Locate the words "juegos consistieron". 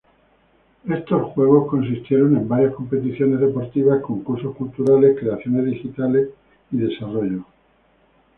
1.33-2.35